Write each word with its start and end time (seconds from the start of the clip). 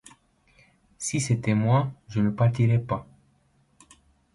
Si 0.97 1.19
c’était 1.21 1.53
moi, 1.53 1.91
je 2.09 2.21
ne 2.21 2.31
partirais 2.31 2.79
pas. 2.79 3.05